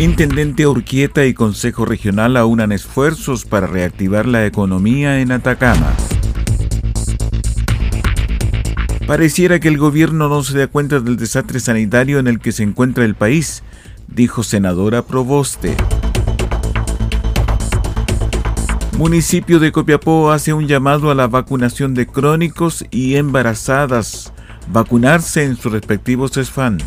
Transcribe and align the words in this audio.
Intendente 0.00 0.64
Urquieta 0.64 1.26
y 1.26 1.34
Consejo 1.34 1.84
Regional 1.84 2.36
aunan 2.36 2.70
esfuerzos 2.70 3.44
para 3.44 3.66
reactivar 3.66 4.26
la 4.26 4.46
economía 4.46 5.18
en 5.18 5.32
Atacama. 5.32 5.92
Pareciera 9.08 9.58
que 9.58 9.66
el 9.66 9.76
gobierno 9.76 10.28
no 10.28 10.44
se 10.44 10.56
da 10.56 10.68
cuenta 10.68 11.00
del 11.00 11.16
desastre 11.16 11.58
sanitario 11.58 12.20
en 12.20 12.28
el 12.28 12.38
que 12.38 12.52
se 12.52 12.62
encuentra 12.62 13.04
el 13.04 13.16
país, 13.16 13.64
dijo 14.06 14.44
senadora 14.44 15.02
Proboste. 15.02 15.74
Municipio 18.96 19.58
de 19.58 19.72
Copiapó 19.72 20.30
hace 20.30 20.52
un 20.52 20.68
llamado 20.68 21.10
a 21.10 21.16
la 21.16 21.26
vacunación 21.26 21.94
de 21.94 22.06
crónicos 22.06 22.84
y 22.92 23.16
embarazadas. 23.16 24.32
Vacunarse 24.68 25.42
en 25.42 25.56
sus 25.56 25.72
respectivos 25.72 26.34
SFAN. 26.34 26.78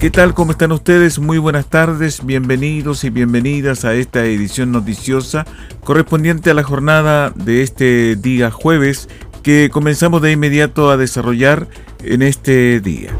¿Qué 0.00 0.10
tal? 0.10 0.32
¿Cómo 0.32 0.52
están 0.52 0.70
ustedes? 0.70 1.18
Muy 1.18 1.38
buenas 1.38 1.66
tardes, 1.66 2.24
bienvenidos 2.24 3.02
y 3.02 3.10
bienvenidas 3.10 3.84
a 3.84 3.94
esta 3.94 4.24
edición 4.24 4.70
noticiosa 4.70 5.44
correspondiente 5.82 6.50
a 6.50 6.54
la 6.54 6.62
jornada 6.62 7.30
de 7.30 7.62
este 7.62 8.14
día 8.14 8.52
jueves 8.52 9.08
que 9.42 9.70
comenzamos 9.72 10.22
de 10.22 10.30
inmediato 10.30 10.90
a 10.90 10.96
desarrollar 10.96 11.66
en 12.04 12.22
este 12.22 12.78
día. 12.78 13.10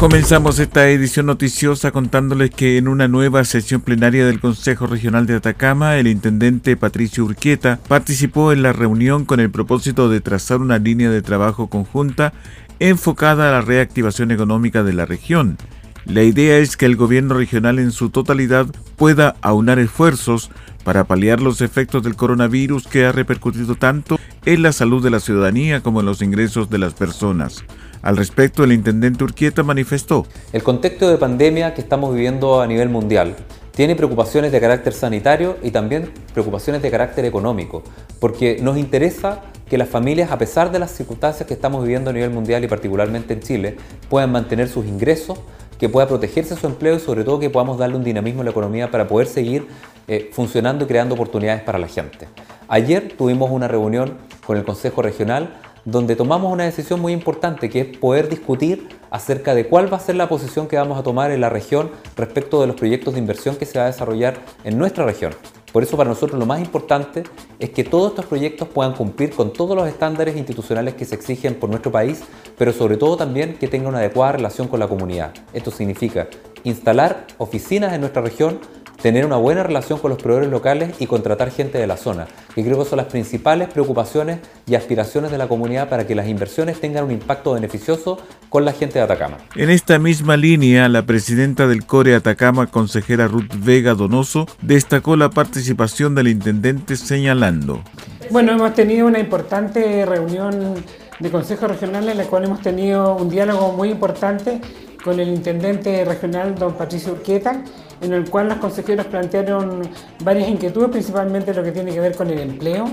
Comenzamos 0.00 0.58
esta 0.58 0.88
edición 0.88 1.26
noticiosa 1.26 1.90
contándoles 1.90 2.48
que 2.48 2.78
en 2.78 2.88
una 2.88 3.06
nueva 3.06 3.44
sesión 3.44 3.82
plenaria 3.82 4.24
del 4.24 4.40
Consejo 4.40 4.86
Regional 4.86 5.26
de 5.26 5.34
Atacama, 5.34 5.98
el 5.98 6.06
intendente 6.06 6.74
Patricio 6.74 7.26
Urquieta 7.26 7.78
participó 7.86 8.50
en 8.52 8.62
la 8.62 8.72
reunión 8.72 9.26
con 9.26 9.40
el 9.40 9.50
propósito 9.50 10.08
de 10.08 10.22
trazar 10.22 10.62
una 10.62 10.78
línea 10.78 11.10
de 11.10 11.20
trabajo 11.20 11.66
conjunta 11.66 12.32
enfocada 12.78 13.50
a 13.50 13.52
la 13.52 13.60
reactivación 13.60 14.30
económica 14.30 14.82
de 14.82 14.94
la 14.94 15.04
región. 15.04 15.58
La 16.06 16.22
idea 16.22 16.56
es 16.56 16.78
que 16.78 16.86
el 16.86 16.96
gobierno 16.96 17.34
regional 17.34 17.78
en 17.78 17.92
su 17.92 18.08
totalidad 18.08 18.68
pueda 18.96 19.36
aunar 19.42 19.78
esfuerzos 19.78 20.50
para 20.82 21.04
paliar 21.04 21.42
los 21.42 21.60
efectos 21.60 22.02
del 22.02 22.16
coronavirus 22.16 22.86
que 22.86 23.04
ha 23.04 23.12
repercutido 23.12 23.74
tanto 23.74 24.18
en 24.46 24.62
la 24.62 24.72
salud 24.72 25.04
de 25.04 25.10
la 25.10 25.20
ciudadanía 25.20 25.82
como 25.82 26.00
en 26.00 26.06
los 26.06 26.22
ingresos 26.22 26.70
de 26.70 26.78
las 26.78 26.94
personas. 26.94 27.64
Al 28.02 28.16
respecto, 28.16 28.64
el 28.64 28.72
intendente 28.72 29.24
Urquieta 29.24 29.62
manifestó. 29.62 30.26
El 30.52 30.62
contexto 30.62 31.08
de 31.08 31.18
pandemia 31.18 31.74
que 31.74 31.82
estamos 31.82 32.14
viviendo 32.14 32.62
a 32.62 32.66
nivel 32.66 32.88
mundial 32.88 33.36
tiene 33.72 33.94
preocupaciones 33.94 34.52
de 34.52 34.60
carácter 34.60 34.94
sanitario 34.94 35.58
y 35.62 35.70
también 35.70 36.10
preocupaciones 36.32 36.80
de 36.80 36.90
carácter 36.90 37.24
económico, 37.26 37.82
porque 38.18 38.58
nos 38.62 38.78
interesa 38.78 39.42
que 39.68 39.78
las 39.78 39.88
familias, 39.88 40.32
a 40.32 40.38
pesar 40.38 40.72
de 40.72 40.78
las 40.78 40.90
circunstancias 40.90 41.46
que 41.46 41.54
estamos 41.54 41.82
viviendo 41.82 42.10
a 42.10 42.12
nivel 42.12 42.30
mundial 42.30 42.64
y 42.64 42.68
particularmente 42.68 43.34
en 43.34 43.40
Chile, 43.40 43.76
puedan 44.08 44.32
mantener 44.32 44.68
sus 44.68 44.86
ingresos, 44.86 45.38
que 45.78 45.88
pueda 45.88 46.08
protegerse 46.08 46.56
su 46.56 46.66
empleo 46.66 46.96
y 46.96 47.00
sobre 47.00 47.24
todo 47.24 47.38
que 47.38 47.48
podamos 47.48 47.78
darle 47.78 47.96
un 47.96 48.04
dinamismo 48.04 48.42
a 48.42 48.44
la 48.44 48.50
economía 48.50 48.90
para 48.90 49.08
poder 49.08 49.26
seguir 49.26 49.66
eh, 50.08 50.30
funcionando 50.32 50.84
y 50.84 50.88
creando 50.88 51.14
oportunidades 51.14 51.62
para 51.62 51.78
la 51.78 51.86
gente. 51.86 52.28
Ayer 52.68 53.14
tuvimos 53.16 53.50
una 53.50 53.68
reunión 53.68 54.18
con 54.46 54.58
el 54.58 54.64
Consejo 54.64 55.02
Regional 55.02 55.54
donde 55.90 56.14
tomamos 56.14 56.52
una 56.52 56.64
decisión 56.64 57.00
muy 57.00 57.12
importante 57.12 57.68
que 57.68 57.80
es 57.80 57.98
poder 57.98 58.28
discutir 58.28 58.88
acerca 59.10 59.54
de 59.56 59.66
cuál 59.66 59.92
va 59.92 59.96
a 59.96 60.00
ser 60.00 60.14
la 60.14 60.28
posición 60.28 60.68
que 60.68 60.76
vamos 60.76 60.96
a 60.96 61.02
tomar 61.02 61.32
en 61.32 61.40
la 61.40 61.48
región 61.48 61.90
respecto 62.16 62.60
de 62.60 62.68
los 62.68 62.76
proyectos 62.76 63.14
de 63.14 63.20
inversión 63.20 63.56
que 63.56 63.66
se 63.66 63.78
va 63.78 63.84
a 63.84 63.88
desarrollar 63.88 64.38
en 64.62 64.78
nuestra 64.78 65.04
región. 65.04 65.32
Por 65.72 65.82
eso 65.82 65.96
para 65.96 66.08
nosotros 66.08 66.38
lo 66.38 66.46
más 66.46 66.60
importante 66.60 67.24
es 67.58 67.70
que 67.70 67.84
todos 67.84 68.10
estos 68.10 68.26
proyectos 68.26 68.68
puedan 68.68 68.94
cumplir 68.94 69.30
con 69.30 69.52
todos 69.52 69.76
los 69.76 69.88
estándares 69.88 70.36
institucionales 70.36 70.94
que 70.94 71.04
se 71.04 71.14
exigen 71.16 71.54
por 71.54 71.70
nuestro 71.70 71.90
país, 71.90 72.22
pero 72.56 72.72
sobre 72.72 72.96
todo 72.96 73.16
también 73.16 73.56
que 73.56 73.68
tengan 73.68 73.88
una 73.88 73.98
adecuada 73.98 74.32
relación 74.32 74.68
con 74.68 74.80
la 74.80 74.88
comunidad. 74.88 75.32
Esto 75.52 75.70
significa 75.70 76.28
instalar 76.64 77.26
oficinas 77.38 77.92
en 77.92 78.00
nuestra 78.00 78.22
región 78.22 78.60
tener 79.02 79.24
una 79.24 79.36
buena 79.36 79.62
relación 79.62 79.98
con 79.98 80.10
los 80.10 80.18
proveedores 80.18 80.50
locales 80.50 80.94
y 80.98 81.06
contratar 81.06 81.50
gente 81.50 81.78
de 81.78 81.86
la 81.86 81.96
zona, 81.96 82.26
que 82.54 82.62
creo 82.62 82.78
que 82.78 82.84
son 82.84 82.98
las 82.98 83.06
principales 83.06 83.68
preocupaciones 83.68 84.40
y 84.66 84.74
aspiraciones 84.74 85.30
de 85.30 85.38
la 85.38 85.48
comunidad 85.48 85.88
para 85.88 86.06
que 86.06 86.14
las 86.14 86.28
inversiones 86.28 86.80
tengan 86.80 87.04
un 87.04 87.10
impacto 87.10 87.52
beneficioso 87.52 88.18
con 88.48 88.64
la 88.64 88.72
gente 88.72 88.98
de 88.98 89.04
Atacama. 89.04 89.38
En 89.56 89.70
esta 89.70 89.98
misma 89.98 90.36
línea, 90.36 90.88
la 90.88 91.06
presidenta 91.06 91.66
del 91.66 91.86
CORE 91.86 92.14
Atacama, 92.14 92.66
consejera 92.66 93.26
Ruth 93.26 93.52
Vega 93.58 93.94
Donoso, 93.94 94.46
destacó 94.62 95.16
la 95.16 95.30
participación 95.30 96.14
del 96.14 96.28
intendente 96.28 96.96
señalando. 96.96 97.82
Bueno, 98.30 98.52
hemos 98.52 98.74
tenido 98.74 99.06
una 99.06 99.18
importante 99.18 100.04
reunión 100.06 100.74
de 101.18 101.30
Consejo 101.30 101.66
Regional 101.66 102.08
en 102.08 102.16
la 102.16 102.24
cual 102.24 102.44
hemos 102.44 102.60
tenido 102.60 103.16
un 103.16 103.28
diálogo 103.28 103.72
muy 103.72 103.90
importante 103.90 104.60
con 105.02 105.18
el 105.18 105.28
intendente 105.28 106.04
regional, 106.04 106.54
don 106.54 106.74
Patricio 106.74 107.12
Urqueta, 107.12 107.62
en 108.00 108.12
el 108.12 108.28
cual 108.30 108.48
los 108.48 108.58
consejeros 108.58 109.06
plantearon 109.06 109.82
varias 110.24 110.48
inquietudes, 110.48 110.90
principalmente 110.90 111.52
lo 111.54 111.62
que 111.62 111.72
tiene 111.72 111.92
que 111.92 112.00
ver 112.00 112.16
con 112.16 112.30
el 112.30 112.38
empleo, 112.38 112.86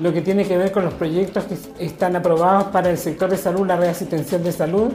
lo 0.00 0.12
que 0.12 0.22
tiene 0.22 0.44
que 0.44 0.56
ver 0.56 0.72
con 0.72 0.84
los 0.84 0.94
proyectos 0.94 1.44
que 1.44 1.84
están 1.84 2.16
aprobados 2.16 2.64
para 2.64 2.90
el 2.90 2.98
sector 2.98 3.30
de 3.30 3.36
salud, 3.36 3.66
la 3.66 3.76
reasistencial 3.76 4.42
de 4.42 4.52
salud, 4.52 4.92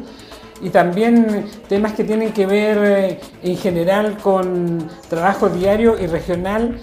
y 0.61 0.69
también 0.69 1.47
temas 1.67 1.93
que 1.93 2.03
tienen 2.03 2.31
que 2.31 2.45
ver 2.45 2.77
eh, 2.81 3.19
en 3.43 3.57
general 3.57 4.17
con 4.17 4.87
trabajo 5.09 5.49
diario 5.49 5.99
y 5.99 6.07
regional 6.07 6.77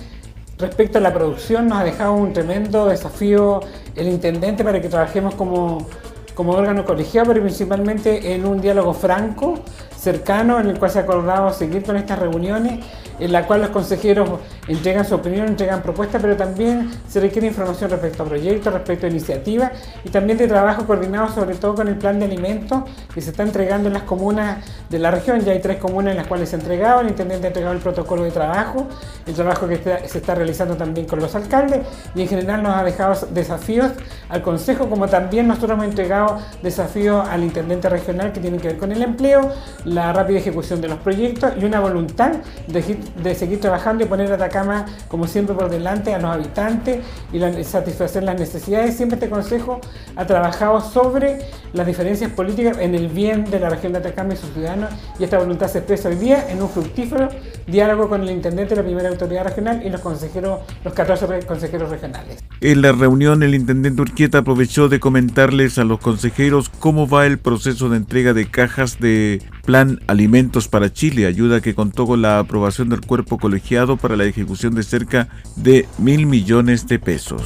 respecto 0.59 0.99
a 0.99 1.01
la 1.01 1.13
producción. 1.13 1.69
Nos 1.69 1.79
ha 1.79 1.85
dejado 1.85 2.13
un 2.13 2.33
tremendo 2.33 2.87
desafío 2.87 3.61
el 3.97 4.09
intendente 4.09 4.63
para 4.63 4.81
que 4.81 4.89
trabajemos 4.89 5.35
como, 5.35 5.87
como 6.35 6.53
órgano 6.53 6.85
colegiado, 6.85 7.29
pero 7.29 7.43
principalmente 7.43 8.35
en 8.35 8.47
un 8.47 8.61
diálogo 8.61 8.93
franco 8.93 9.55
cercano 10.03 10.59
en 10.59 10.69
el 10.69 10.79
cual 10.79 10.91
se 10.91 10.99
ha 10.99 11.03
acordado 11.03 11.53
seguir 11.53 11.85
con 11.85 11.97
estas 11.97 12.19
reuniones 12.19 12.85
en 13.21 13.31
la 13.31 13.47
cual 13.47 13.61
los 13.61 13.71
consejeros 13.71 14.29
entregan 14.67 15.05
su 15.05 15.15
opinión, 15.15 15.47
entregan 15.47 15.81
propuestas, 15.81 16.21
pero 16.21 16.37
también 16.37 16.91
se 17.09 17.21
requiere 17.21 17.47
información 17.47 17.89
respecto 17.89 18.25
a 18.25 18.27
proyectos, 18.27 18.73
respecto 18.73 19.07
a 19.07 19.11
iniciativas 19.11 19.71
y 20.05 20.09
también 20.09 20.39
de 20.39 20.49
trabajo 20.49 20.87
coordinado 20.87 21.29
sobre 21.29 21.55
todo 21.55 21.77
con 21.77 21.87
el 21.87 21.97
plan 21.97 22.19
de 22.19 22.25
alimentos 22.25 22.83
que 23.15 23.21
se 23.21 23.31
está 23.31 23.45
entregando 23.45 23.89
en 23.89 23.95
las 23.95 24.03
comunas 24.03 24.65
de 24.91 24.99
la 24.99 25.13
región. 25.13 25.41
Ya 25.41 25.53
hay 25.53 25.61
tres 25.61 25.79
comunas 25.79 26.13
en 26.13 26.17
las 26.17 26.27
cuales 26.27 26.49
se 26.49 26.57
ha 26.57 26.59
entregado, 26.59 27.01
el 27.01 27.09
intendente 27.09 27.47
ha 27.47 27.49
entregado 27.49 27.75
el 27.75 27.81
protocolo 27.81 28.25
de 28.25 28.33
trabajo, 28.33 28.89
el 29.25 29.35
trabajo 29.35 29.69
que 29.69 29.77
se 29.77 30.19
está 30.19 30.35
realizando 30.35 30.77
también 30.77 31.07
con 31.07 31.21
los 31.21 31.35
alcaldes 31.37 31.87
y 32.17 32.23
en 32.23 32.29
general 32.29 32.63
nos 32.63 32.77
ha 32.77 32.83
dejado 32.83 33.15
desafíos 33.31 33.93
al 34.29 34.43
Consejo, 34.43 34.89
como 34.89 35.07
también 35.07 35.47
nosotros 35.47 35.73
hemos 35.73 35.85
entregado 35.85 36.39
desafíos 36.63 37.29
al 37.29 37.45
intendente 37.45 37.89
regional 37.89 38.33
que 38.33 38.41
tienen 38.41 38.59
que 38.59 38.69
ver 38.69 38.79
con 38.79 38.91
el 38.91 39.03
empleo, 39.03 39.53
la 39.93 40.13
rápida 40.13 40.39
ejecución 40.39 40.81
de 40.81 40.89
los 40.89 40.99
proyectos 40.99 41.53
y 41.61 41.65
una 41.65 41.81
voluntad 41.81 42.33
de, 42.69 43.35
seguir 43.35 43.61
trabajando 43.61 44.05
y 44.05 44.07
poner 44.07 44.31
a 44.33 44.35
Atacama 44.35 44.87
como 45.09 45.27
siempre 45.27 45.55
por 45.55 45.71
delante 45.71 46.15
a 46.15 46.19
los 46.19 46.31
habitantes 46.31 47.01
y 47.33 47.41
satisfacer 47.65 48.23
las 48.23 48.39
necesidades. 48.39 48.97
Siempre 48.97 49.17
este 49.17 49.29
Consejo 49.29 49.81
ha 50.17 50.27
trabajado 50.27 50.81
sobre 50.81 51.41
las 51.73 51.87
diferencias 51.87 52.31
políticas 52.33 52.79
en 52.79 52.95
el 52.95 53.09
bien 53.09 53.45
de 53.51 53.61
la 53.61 53.69
región 53.69 53.93
de 53.93 53.99
Atacama 53.99 54.35
y 54.35 54.37
sus 54.37 54.51
ciudadanos 54.51 54.91
y 55.19 55.25
esta 55.25 55.39
voluntad 55.39 55.69
se 55.69 55.79
expresa 55.79 56.09
hoy 56.09 56.17
día 56.17 56.51
en 56.51 56.63
un 56.63 56.69
fructífero 56.69 57.29
diálogo 57.67 58.09
con 58.09 58.23
el 58.23 58.31
intendente 58.31 58.75
de 58.75 58.83
la 58.83 58.87
primera 58.87 59.09
autoridad 59.09 59.45
regional 59.45 59.83
y 59.85 59.91
los 59.91 60.01
consejeros, 60.01 60.61
los 60.85 60.95
14 60.95 61.47
consejeros 61.47 61.91
regionales. 61.91 62.43
En 62.61 62.83
la 62.83 62.93
reunión 62.93 63.43
el 63.43 63.55
intendente 63.55 64.03
Urquieta 64.03 64.39
aprovechó 64.39 64.89
de 64.89 65.01
comentarles 65.01 65.79
a 65.79 65.85
los 65.85 66.01
consejeros 66.01 66.69
cómo 66.69 67.09
va 67.09 67.27
el 67.27 67.39
proceso 67.39 67.89
de 67.89 67.97
entrega 67.97 68.33
de 68.33 68.47
cajas 68.47 68.99
de 68.99 69.43
plan 69.65 69.82
Alimentos 70.07 70.69
para 70.69 70.93
Chile, 70.93 71.27
ayuda 71.27 71.61
que 71.61 71.75
contó 71.75 72.07
con 72.07 72.23
la 72.23 72.39
aprobación 72.39 72.89
del 72.89 73.01
cuerpo 73.01 73.39
colegiado 73.39 73.97
para 73.97 74.17
la 74.17 74.25
ejecución 74.25 74.75
de 74.75 74.83
cerca 74.83 75.29
de 75.57 75.89
mil 75.99 76.27
millones 76.27 76.87
de 76.87 76.99
pesos. 76.99 77.43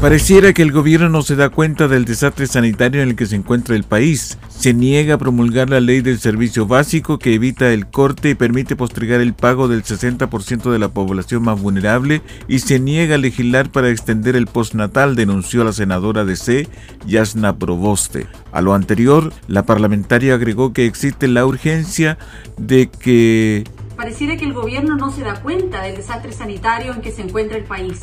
Pareciera 0.00 0.52
que 0.52 0.60
el 0.60 0.70
gobierno 0.70 1.08
no 1.08 1.22
se 1.22 1.34
da 1.34 1.48
cuenta 1.48 1.88
del 1.88 2.04
desastre 2.04 2.46
sanitario 2.46 3.00
en 3.00 3.08
el 3.08 3.16
que 3.16 3.24
se 3.24 3.36
encuentra 3.36 3.74
el 3.74 3.84
país. 3.84 4.36
Se 4.64 4.72
niega 4.72 5.16
a 5.16 5.18
promulgar 5.18 5.68
la 5.68 5.78
ley 5.78 6.00
del 6.00 6.18
servicio 6.18 6.66
básico 6.66 7.18
que 7.18 7.34
evita 7.34 7.70
el 7.70 7.86
corte 7.86 8.30
y 8.30 8.34
permite 8.34 8.76
postergar 8.76 9.20
el 9.20 9.34
pago 9.34 9.68
del 9.68 9.82
60% 9.82 10.72
de 10.72 10.78
la 10.78 10.88
población 10.88 11.42
más 11.42 11.60
vulnerable 11.60 12.22
y 12.48 12.60
se 12.60 12.80
niega 12.80 13.16
a 13.16 13.18
legislar 13.18 13.70
para 13.70 13.90
extender 13.90 14.36
el 14.36 14.46
postnatal, 14.46 15.16
denunció 15.16 15.64
la 15.64 15.74
senadora 15.74 16.24
de 16.24 16.36
C, 16.36 16.68
Yasna 17.06 17.58
Proboste. 17.58 18.26
A 18.52 18.62
lo 18.62 18.72
anterior, 18.72 19.34
la 19.48 19.66
parlamentaria 19.66 20.32
agregó 20.32 20.72
que 20.72 20.86
existe 20.86 21.28
la 21.28 21.44
urgencia 21.44 22.16
de 22.56 22.88
que... 22.88 23.64
Pareciera 23.98 24.38
que 24.38 24.46
el 24.46 24.54
gobierno 24.54 24.96
no 24.96 25.12
se 25.12 25.24
da 25.24 25.42
cuenta 25.42 25.82
del 25.82 25.96
desastre 25.96 26.32
sanitario 26.32 26.94
en 26.94 27.02
que 27.02 27.12
se 27.12 27.20
encuentra 27.20 27.58
el 27.58 27.64
país 27.64 28.00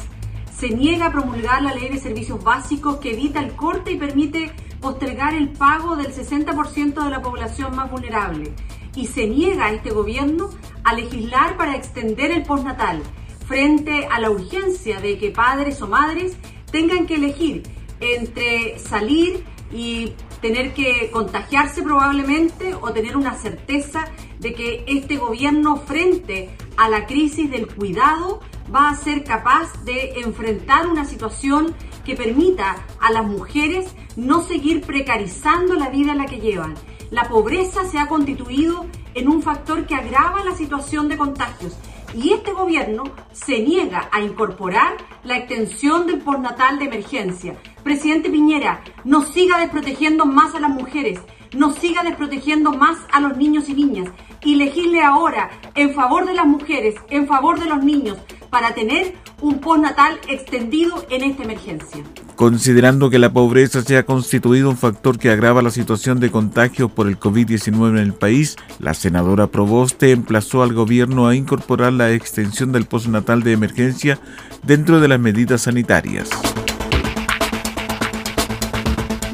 se 0.62 0.70
niega 0.70 1.08
a 1.08 1.12
promulgar 1.12 1.64
la 1.64 1.74
ley 1.74 1.90
de 1.90 1.98
servicios 1.98 2.44
básicos 2.44 2.98
que 2.98 3.14
evita 3.14 3.40
el 3.40 3.56
corte 3.56 3.94
y 3.94 3.98
permite 3.98 4.52
postergar 4.80 5.34
el 5.34 5.50
pago 5.50 5.96
del 5.96 6.14
60% 6.14 7.04
de 7.04 7.10
la 7.10 7.20
población 7.20 7.76
más 7.76 7.90
vulnerable. 7.90 8.54
Y 8.96 9.08
se 9.08 9.26
niega 9.26 9.66
a 9.66 9.72
este 9.72 9.90
gobierno 9.90 10.52
a 10.84 10.94
legislar 10.94 11.58
para 11.58 11.76
extender 11.76 12.30
el 12.30 12.44
postnatal 12.44 13.02
frente 13.48 14.06
a 14.06 14.20
la 14.20 14.30
urgencia 14.30 15.02
de 15.02 15.18
que 15.18 15.32
padres 15.32 15.82
o 15.82 15.88
madres 15.88 16.38
tengan 16.72 17.08
que 17.08 17.16
elegir 17.16 17.64
entre 18.00 18.78
salir 18.78 19.44
y 19.74 20.14
tener 20.42 20.76
que 20.76 21.10
contagiarse 21.10 21.82
probablemente 21.82 22.76
o 22.76 22.94
tener 22.94 23.18
una 23.18 23.34
certeza 23.34 24.10
de 24.42 24.54
que 24.54 24.84
este 24.88 25.18
gobierno 25.18 25.78
frente 25.78 26.50
a 26.76 26.90
la 26.90 27.06
crisis 27.06 27.50
del 27.50 27.68
cuidado 27.68 28.42
va 28.74 28.90
a 28.90 28.96
ser 28.96 29.24
capaz 29.24 29.72
de 29.86 30.20
enfrentar 30.22 30.88
una 30.88 31.06
situación 31.06 31.76
que 32.04 32.16
permita 32.16 32.78
a 33.00 33.12
las 33.12 33.26
mujeres 33.26 33.96
no 34.16 34.42
seguir 34.42 34.82
precarizando 34.82 35.76
la 35.76 35.90
vida 35.90 36.14
en 36.14 36.18
la 36.18 36.26
que 36.26 36.40
llevan. 36.40 36.74
La 37.12 37.30
pobreza 37.30 37.86
se 37.86 38.00
ha 38.00 38.08
constituido 38.08 38.88
en 39.14 39.28
un 39.28 39.44
factor 39.44 39.86
que 39.86 39.96
agrava 39.96 40.44
la 40.44 40.56
situación 40.56 41.08
de 41.08 41.18
contagios 41.18 41.78
y 42.16 42.34
este 42.34 42.52
gobierno 42.52 43.04
se 43.32 43.60
niega 43.60 44.10
a 44.12 44.22
incorporar 44.22 44.98
la 45.24 45.38
extensión 45.38 46.08
del 46.08 46.20
postnatal 46.20 46.80
de 46.80 46.86
emergencia. 46.86 47.56
Presidente 47.84 48.30
Piñera, 48.30 48.84
no 49.04 49.24
siga 49.24 49.60
desprotegiendo 49.60 50.26
más 50.26 50.56
a 50.56 50.60
las 50.60 50.72
mujeres, 50.72 51.20
no 51.54 51.74
siga 51.74 52.04
desprotegiendo 52.04 52.72
más 52.72 52.98
a 53.12 53.20
los 53.20 53.38
niños 53.38 53.70
y 53.70 53.74
niñas 53.74 54.10
y 54.44 54.56
legisle 54.56 55.02
ahora 55.02 55.50
en 55.76 55.94
favor 55.94 56.26
de 56.26 56.34
las 56.34 56.46
mujeres, 56.46 56.96
en 57.10 57.28
favor 57.28 57.60
de 57.60 57.68
los 57.68 57.84
niños, 57.84 58.18
para 58.50 58.74
tener 58.74 59.16
un 59.42 59.60
postnatal 59.60 60.20
extendido 60.28 61.06
en 61.10 61.24
esta 61.24 61.44
emergencia. 61.44 62.04
Considerando 62.36 63.10
que 63.10 63.20
la 63.20 63.32
pobreza 63.32 63.82
se 63.82 63.98
ha 63.98 64.06
constituido 64.06 64.70
un 64.70 64.78
factor 64.78 65.18
que 65.18 65.30
agrava 65.30 65.62
la 65.62 65.72
situación 65.72 66.20
de 66.20 66.32
contagio 66.32 66.90
por 66.90 67.08
el 67.08 67.20
COVID-19 67.20 67.90
en 67.90 67.98
el 67.98 68.14
país, 68.14 68.56
la 68.80 68.94
senadora 68.94 69.48
Proboste 69.48 70.12
emplazó 70.12 70.64
al 70.64 70.74
gobierno 70.74 71.28
a 71.28 71.36
incorporar 71.36 71.94
la 71.94 72.12
extensión 72.12 72.72
del 72.72 72.86
postnatal 72.86 73.44
de 73.44 73.54
emergencia 73.54 74.20
dentro 74.64 75.00
de 75.00 75.08
las 75.08 75.20
medidas 75.20 75.62
sanitarias. 75.62 76.30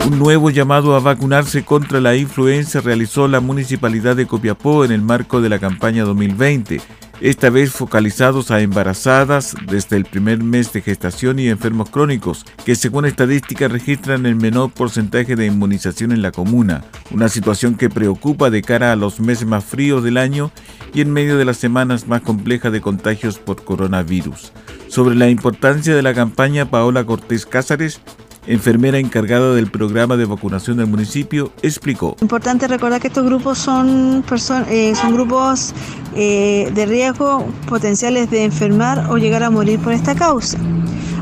Un 0.07 0.19
nuevo 0.19 0.50
llamado 0.51 0.95
a 0.95 1.01
vacunarse 1.01 1.65
contra 1.65 2.00
la 2.00 2.15
influenza 2.15 2.80
realizó 2.80 3.27
la 3.27 3.42
Municipalidad 3.42 4.15
de 4.15 4.25
Copiapó 4.25 4.86
en 4.86 4.94
el 4.94 5.01
marco 5.01 5.42
de 5.42 5.50
la 5.50 5.59
campaña 5.59 6.06
2020 6.06 6.80
esta 7.19 7.50
vez 7.50 7.71
focalizados 7.71 8.50
a 8.50 8.62
embarazadas 8.62 9.54
desde 9.69 9.98
el 9.98 10.06
primer 10.06 10.42
mes 10.42 10.71
de 10.71 10.81
gestación 10.81 11.39
y 11.39 11.50
enfermos 11.50 11.89
crónicos, 11.89 12.45
que 12.63 12.75
según 12.75 13.06
estadísticas 13.06 13.69
registran 13.69 14.25
el 14.25 14.36
menor 14.36 14.71
porcentaje 14.71 15.36
de 15.36 15.48
inmunización 15.48 16.13
en 16.13 16.21
la 16.21 16.31
comuna, 16.31 16.86
una 17.12 17.27
situación 17.27 17.75
que 17.75 17.89
preocupa 17.89 18.50
de 18.50 18.62
cara 18.62 18.94
a 18.94 18.95
los 18.95 19.19
meses 19.19 19.45
más 19.45 19.65
fríos 19.65 20.06
del 20.06 20.18
año 20.18 20.51
y 20.94 21.01
en 21.01 21.12
medio 21.12 21.38
de 21.38 21.44
las 21.44 21.57
semanas 21.57 22.07
más 22.07 22.21
complejas 22.21 22.71
de 22.71 22.80
contagios 22.80 23.39
por 23.39 23.62
coronavirus. 23.63 24.53
Sobre 24.88 25.15
la 25.15 25.27
importancia 25.27 25.94
de 25.95 26.01
la 26.01 26.13
campaña, 26.13 26.69
Paola 26.69 27.03
Cortés 27.03 27.45
Cázares, 27.45 28.00
enfermera 28.47 28.97
encargada 28.97 29.53
del 29.53 29.69
programa 29.69 30.17
de 30.17 30.25
vacunación 30.25 30.77
del 30.77 30.88
municipio, 30.88 31.51
explicó. 31.61 32.15
Importante 32.21 32.67
recordar 32.67 32.99
que 33.01 33.07
estos 33.07 33.25
grupos 33.25 33.57
son, 33.57 34.23
eh, 34.69 34.94
grupos 35.11 35.73
eh, 36.15 36.71
de 36.73 36.85
riesgo 36.85 37.45
potenciales 37.67 38.29
de 38.31 38.45
enfermar 38.45 39.09
o 39.09 39.17
llegar 39.17 39.44
a 39.44 39.49
morir 39.49 39.79
por 39.79 39.94
esta 39.94 40.15
causa. 40.15 40.57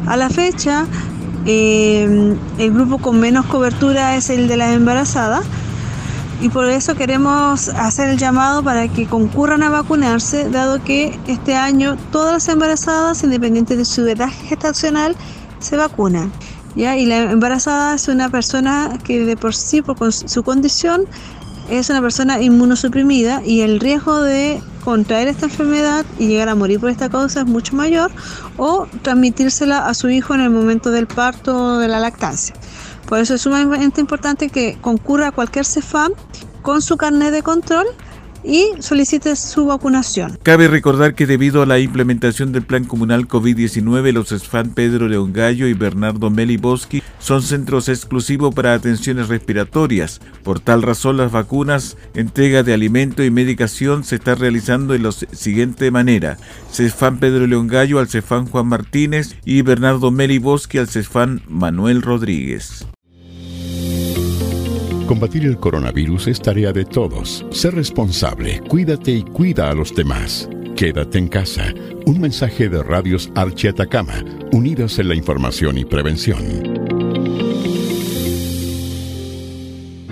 A 0.07 0.16
la 0.16 0.30
fecha, 0.30 0.86
eh, 1.45 2.36
el 2.57 2.72
grupo 2.72 3.00
con 3.00 3.19
menos 3.19 3.45
cobertura 3.48 4.16
es 4.16 4.30
el 4.30 4.48
de 4.48 4.57
las 4.57 4.74
embarazadas 4.74 5.45
y 6.42 6.50
por 6.50 6.69
eso 6.69 6.95
queremos 6.95 7.69
hacer 7.69 8.10
el 8.10 8.18
llamado 8.18 8.63
para 8.63 8.88
que 8.88 9.07
concurran 9.07 9.63
a 9.63 9.69
vacunarse, 9.69 10.50
dado 10.50 10.83
que 10.83 11.18
este 11.28 11.56
año 11.56 11.98
todas 12.12 12.33
las 12.33 12.48
embarazadas, 12.50 13.24
independiente 13.24 13.75
de 13.75 13.86
su 13.86 14.06
edad 14.07 14.30
gestacional, 14.48 15.16
se 15.60 15.78
vacunan. 15.78 16.31
Y 16.75 17.06
la 17.06 17.31
embarazada 17.31 17.95
es 17.95 18.07
una 18.07 18.30
persona 18.30 19.00
que 19.04 19.25
de 19.25 19.38
por 19.38 19.56
sí, 19.56 19.81
por 19.81 20.12
su 20.12 20.44
condición, 20.44 21.06
es 21.69 21.89
una 21.89 22.01
persona 22.01 22.42
inmunosuprimida 22.42 23.42
y 23.44 23.62
el 23.62 23.80
riesgo 23.80 24.22
de 24.22 24.62
contraer 24.83 25.27
esta 25.27 25.45
enfermedad 25.45 26.06
y 26.19 26.27
llegar 26.27 26.50
a 26.50 26.56
morir 26.56 26.80
por 26.80 26.92
esta 26.92 27.10
causa 27.10 27.42
es 27.42 27.48
mucho 27.48 27.75
mayor 27.75 28.12
o 28.57 28.88
transmitírsela 29.01 29.88
a 29.88 29.94
su 29.94 30.10
hijo 30.10 30.36
en 30.36 30.42
el 30.42 30.51
momento 30.51 30.92
del 30.92 31.07
parto 31.07 31.57
o 31.57 31.77
de 31.77 31.88
la 31.88 32.00
lactancia. 32.00 32.56
Por 33.07 33.19
eso 33.19 33.36
es 33.36 33.42
sumamente 33.42 34.01
importante 34.01 34.50
que 34.50 34.78
concurra 34.81 35.30
a 35.30 35.31
cualquier 35.31 35.66
CEFAM 35.66 36.12
con 36.62 36.81
su 36.81 36.98
carnet 36.98 37.31
de 37.31 37.42
control 37.42 37.86
y 38.45 38.69
solicite 38.80 39.36
su 39.36 39.65
vacunación. 39.65 40.38
Cabe 40.44 40.68
recordar 40.68 41.15
que 41.15 41.25
debido 41.25 41.62
a 41.62 41.65
la 41.65 41.80
implementación 41.80 42.51
del 42.51 42.63
Plan 42.63 42.86
Comunal 42.86 43.27
COVID-19, 43.27 44.12
los 44.12 44.30
SFAN 44.30 44.71
Pedro 44.71 45.07
León 45.07 45.33
Gallo 45.33 45.68
y 45.68 45.74
Bernardo 45.74 46.30
Meliboski 46.30 47.01
son 47.19 47.42
centros 47.42 47.89
exclusivos 47.89 48.53
para 48.53 48.74
atenciones 48.74 49.27
respiratorias. 49.27 50.21
Por 50.44 50.59
tal 50.59 50.81
razón, 50.81 51.18
las 51.18 51.31
vacunas, 51.31 51.97
entrega 52.14 52.64
de 52.64 52.73
alimento 52.73 53.23
y 53.23 53.31
medicación 53.31 54.04
se 54.04 54.16
está 54.16 54.35
realizando 54.35 54.94
de 54.94 54.99
la 54.99 55.11
siguiente 55.11 55.92
manera. 55.92 56.37
CEFAN 56.71 57.19
Pedro 57.19 57.47
León 57.47 57.68
Gallo 57.68 57.99
al 57.99 58.07
CEFAN 58.07 58.47
Juan 58.47 58.68
Martínez 58.68 59.35
y 59.45 59.61
Bernardo 59.61 60.11
Meliboski 60.11 60.78
al 60.78 60.87
CEFAN 60.87 61.42
Manuel 61.47 62.02
Rodríguez. 62.02 62.85
Combatir 65.07 65.45
el 65.45 65.59
coronavirus 65.59 66.28
es 66.30 66.42
tarea 66.42 66.74
de 66.74 66.83
todos. 66.83 67.45
Sé 67.52 67.69
responsable, 67.69 68.62
cuídate 68.68 69.12
y 69.12 69.21
cuida 69.21 69.69
a 69.69 69.76
los 69.76 69.94
demás. 69.94 70.50
Quédate 70.76 71.19
en 71.19 71.28
casa. 71.28 71.76
Un 72.07 72.19
mensaje 72.19 72.69
de 72.69 72.81
Radios 72.81 73.30
Archi 73.35 73.68
Atacama, 73.68 74.26
unidos 74.52 74.97
en 74.97 75.09
la 75.09 75.16
información 75.16 75.78
y 75.78 75.85
prevención. 75.85 76.94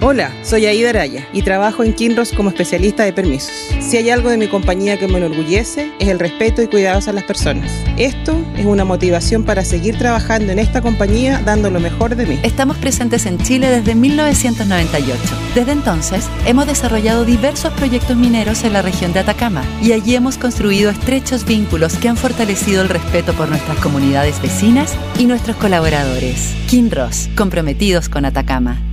Hola, 0.06 0.34
soy 0.44 0.66
Aida 0.66 0.90
Araya 0.90 1.26
y 1.32 1.44
trabajo 1.44 1.82
en 1.82 1.94
Kinross 1.94 2.34
como 2.34 2.50
especialista 2.50 3.06
de 3.06 3.14
permisos. 3.14 3.54
Si 3.80 3.96
hay 3.96 4.10
algo 4.10 4.30
de 4.30 4.38
mi 4.38 4.50
compañía 4.50 5.00
que 5.00 5.08
me 5.08 5.18
enorgullece, 5.18 5.94
es 5.98 6.10
el 6.10 6.20
respeto 6.20 6.62
y 6.62 6.68
cuidados 6.68 7.08
a 7.08 7.14
las 7.14 7.24
personas. 7.24 7.72
Esto 7.96 8.36
es 8.58 8.66
una 8.66 8.84
motivación 8.84 9.46
para 9.46 9.64
seguir 9.64 9.98
trabajando 9.98 10.52
en 10.52 10.60
esta 10.60 10.82
compañía 10.82 11.42
dando 11.46 11.70
lo 11.70 11.80
mejor 11.80 12.18
de 12.18 12.26
mí. 12.26 12.38
Estamos 12.44 12.76
presentes 12.80 13.26
en 13.26 13.38
Chile 13.38 13.70
desde 13.70 13.96
1998. 13.96 15.22
Desde 15.56 15.72
entonces, 15.72 16.28
hemos 16.46 16.68
desarrollado 16.68 17.24
diversos 17.24 17.72
proyectos 17.72 18.18
mineros 18.18 18.66
en 18.66 18.74
la 18.74 18.82
región 18.82 19.14
de 19.14 19.22
Atacama 19.22 19.64
y 19.82 19.94
allí 19.94 20.16
hemos 20.16 20.38
construido 20.38 20.92
estrechos 20.92 21.46
vínculos 21.46 21.96
que 21.96 22.10
han 22.10 22.18
fortalecido 22.18 22.82
el 22.82 22.90
respeto 22.90 23.32
por 23.32 23.48
nuestras 23.48 23.78
comunidades 23.78 24.42
vecinas 24.42 24.98
y 25.18 25.28
nuestros 25.28 25.56
colaboradores. 25.56 26.54
Kinross, 26.68 27.30
comprometidos 27.38 28.10
con 28.10 28.26
Atacama. 28.26 28.93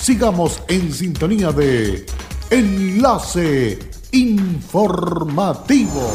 Sigamos 0.00 0.62
en 0.68 0.94
sintonía 0.94 1.52
de 1.52 2.06
Enlace 2.48 3.78
Informativo. 4.12 6.10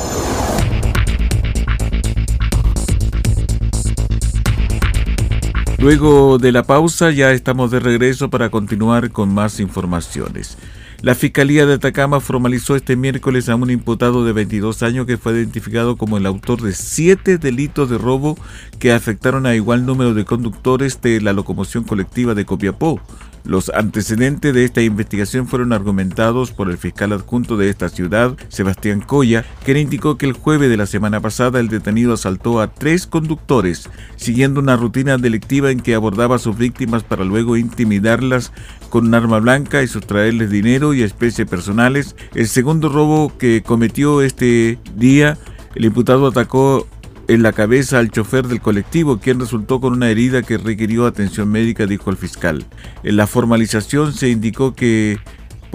Luego 5.77 6.39
de 6.39 6.51
la 6.51 6.63
pausa 6.63 7.12
ya 7.12 7.32
estamos 7.32 7.70
de 7.70 7.80
regreso 7.80 8.32
para 8.32 8.50
continuar 8.50 9.12
con 9.12 9.32
más 9.32 9.60
informaciones. 9.60 10.58
La 11.04 11.13
Fiscalía 11.13 11.68
de 11.68 11.75
Atacama 11.75 12.20
formalizó 12.22 12.75
este 12.75 12.96
miércoles 12.96 13.50
a 13.50 13.56
un 13.56 13.70
imputado 13.70 14.25
de 14.25 14.34
22 14.34 14.82
años 14.82 15.06
que 15.06 15.18
fue 15.18 15.34
identificado 15.34 15.96
como 15.96 16.18
el 16.18 16.25
autor 16.25 16.63
de 16.63 16.74
siete 16.74 17.38
delitos 17.38 17.92
de 17.92 18.00
robo 18.00 18.36
que 18.80 18.94
afectaron 18.94 19.46
a 19.46 19.54
igual 19.54 19.86
número 19.86 20.15
de 20.15 20.25
conductores 20.25 21.00
de 21.04 21.22
la 21.22 21.34
locomoción 21.34 21.84
colectiva 21.84 22.34
de 22.34 22.46
Copiapó. 22.46 23.00
Los 23.46 23.70
antecedentes 23.70 24.56
de 24.56 24.66
esta 24.66 24.82
investigación 24.82 25.48
fueron 25.48 25.72
argumentados 25.72 26.52
por 26.52 26.70
el 26.70 26.80
fiscal 26.80 27.14
adjunto 27.14 27.58
de 27.58 27.70
esta 27.70 27.90
ciudad, 27.90 28.36
Sebastián 28.50 29.02
Coya, 29.02 29.46
quien 29.64 29.78
indicó 29.78 30.18
que 30.18 30.25
el 30.25 30.34
jueves 30.34 30.68
de 30.68 30.78
la 30.78 30.88
semana 30.88 31.20
pasada 31.20 31.60
el 31.60 31.68
detenido 31.68 32.14
asaltó 32.14 32.60
a 32.60 32.74
tres 32.74 33.06
conductores, 33.06 33.88
siguiendo 34.16 34.60
una 34.60 34.78
rutina 34.78 35.18
delictiva 35.18 35.70
en 35.70 35.80
que 35.80 35.94
abordaba 35.94 36.38
a 36.38 36.40
sus 36.40 36.58
víctimas 36.58 37.04
para 37.04 37.24
luego 37.24 37.56
intimidarlas 37.56 38.52
con 38.90 39.06
un 39.06 39.14
arma 39.14 39.40
blanca 39.40 39.84
y 39.84 39.88
sustraerles 39.88 40.50
dinero 40.50 40.96
y 40.96 41.04
especies 41.04 41.48
personales. 41.48 42.16
El 42.34 42.48
segundo 42.48 42.90
robo 42.90 43.38
que 43.38 43.62
cometió 43.62 44.24
este 44.24 44.80
día, 44.96 45.38
el 45.75 45.86
imputado 45.86 46.25
atacó 46.25 46.88
en 47.27 47.44
la 47.44 47.53
cabeza 47.53 48.00
al 48.00 48.12
chofer 48.12 48.48
del 48.48 48.62
colectivo, 48.62 49.20
quien 49.20 49.39
resultó 49.39 49.79
con 49.79 49.94
una 49.94 50.10
herida 50.10 50.44
que 50.44 50.58
requirió 50.58 51.05
atención 51.05 51.50
médica, 51.50 51.86
dijo 51.86 52.10
el 52.10 52.17
fiscal. 52.17 52.65
En 53.03 53.17
la 53.17 53.27
formalización 53.27 54.13
se 54.13 54.29
indicó 54.29 54.75
que 54.75 55.17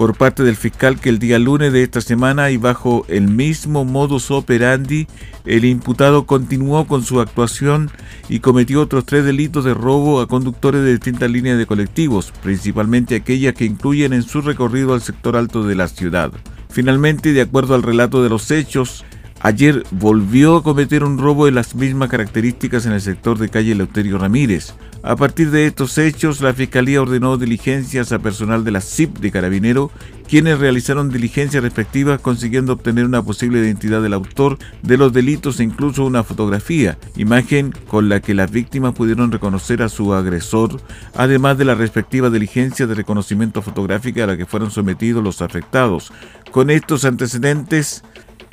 por 0.01 0.17
parte 0.17 0.41
del 0.41 0.55
fiscal 0.55 0.99
que 0.99 1.09
el 1.09 1.19
día 1.19 1.37
lunes 1.37 1.71
de 1.73 1.83
esta 1.83 2.01
semana 2.01 2.49
y 2.49 2.57
bajo 2.57 3.05
el 3.07 3.27
mismo 3.27 3.85
modus 3.85 4.31
operandi, 4.31 5.05
el 5.45 5.63
imputado 5.63 6.25
continuó 6.25 6.87
con 6.87 7.03
su 7.03 7.19
actuación 7.19 7.91
y 8.27 8.39
cometió 8.39 8.81
otros 8.81 9.05
tres 9.05 9.25
delitos 9.25 9.63
de 9.63 9.75
robo 9.75 10.19
a 10.19 10.27
conductores 10.27 10.83
de 10.83 10.93
distintas 10.93 11.29
líneas 11.29 11.59
de 11.59 11.67
colectivos, 11.67 12.33
principalmente 12.41 13.15
aquellas 13.15 13.53
que 13.53 13.65
incluyen 13.65 14.13
en 14.13 14.23
su 14.23 14.41
recorrido 14.41 14.95
al 14.95 15.01
sector 15.01 15.35
alto 15.35 15.63
de 15.63 15.75
la 15.75 15.87
ciudad. 15.87 16.31
Finalmente, 16.69 17.31
de 17.33 17.41
acuerdo 17.41 17.75
al 17.75 17.83
relato 17.83 18.23
de 18.23 18.29
los 18.29 18.49
hechos, 18.49 19.05
Ayer 19.43 19.83
volvió 19.89 20.57
a 20.57 20.63
cometer 20.63 21.03
un 21.03 21.17
robo 21.17 21.45
de 21.45 21.51
las 21.51 21.73
mismas 21.73 22.09
características 22.09 22.85
en 22.85 22.91
el 22.91 23.01
sector 23.01 23.39
de 23.39 23.49
calle 23.49 23.73
Leuterio 23.73 24.19
Ramírez. 24.19 24.75
A 25.01 25.15
partir 25.15 25.49
de 25.49 25.65
estos 25.65 25.97
hechos, 25.97 26.41
la 26.41 26.53
Fiscalía 26.53 27.01
ordenó 27.01 27.37
diligencias 27.37 28.11
a 28.11 28.19
personal 28.19 28.63
de 28.63 28.69
la 28.69 28.81
CIP 28.81 29.17
de 29.17 29.31
Carabinero, 29.31 29.89
quienes 30.27 30.59
realizaron 30.59 31.09
diligencias 31.09 31.63
respectivas 31.63 32.21
consiguiendo 32.21 32.73
obtener 32.73 33.05
una 33.05 33.23
posible 33.23 33.57
identidad 33.59 34.03
del 34.03 34.13
autor 34.13 34.59
de 34.83 34.97
los 34.97 35.11
delitos 35.11 35.59
e 35.59 35.63
incluso 35.63 36.05
una 36.05 36.23
fotografía, 36.23 36.99
imagen 37.15 37.73
con 37.87 38.09
la 38.09 38.19
que 38.19 38.35
las 38.35 38.51
víctimas 38.51 38.93
pudieron 38.93 39.31
reconocer 39.31 39.81
a 39.81 39.89
su 39.89 40.13
agresor, 40.13 40.79
además 41.15 41.57
de 41.57 41.65
la 41.65 41.73
respectiva 41.73 42.29
diligencia 42.29 42.85
de 42.85 42.93
reconocimiento 42.93 43.63
fotográfica 43.63 44.23
a 44.23 44.27
la 44.27 44.37
que 44.37 44.45
fueron 44.45 44.69
sometidos 44.69 45.23
los 45.23 45.41
afectados. 45.41 46.13
Con 46.51 46.69
estos 46.69 47.05
antecedentes, 47.05 48.03